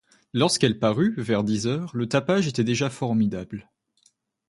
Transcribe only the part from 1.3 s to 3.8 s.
dix heures, le tapage était déjà formidable.